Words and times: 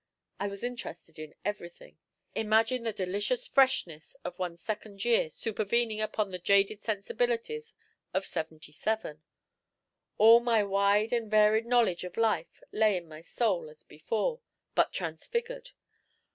I 0.39 0.47
was 0.47 0.63
interested 0.63 1.19
in 1.19 1.35
everything. 1.45 1.99
Imagine 2.33 2.81
the 2.81 2.91
delicious 2.91 3.47
freshness 3.47 4.15
of 4.25 4.39
one's 4.39 4.63
second 4.63 5.05
year 5.05 5.29
supervening 5.29 6.01
upon 6.01 6.31
the 6.31 6.39
jaded 6.39 6.81
sensibilities 6.83 7.75
of 8.11 8.25
seventy 8.25 8.71
seven. 8.71 9.21
All 10.17 10.39
my 10.39 10.63
wide 10.63 11.13
and 11.13 11.29
varied 11.29 11.67
knowledge 11.67 12.03
of 12.03 12.17
life 12.17 12.63
lay 12.71 12.97
in 12.97 13.07
my 13.07 13.21
soul 13.21 13.69
as 13.69 13.83
before, 13.83 14.41
but 14.73 14.91
transfigured. 14.91 15.69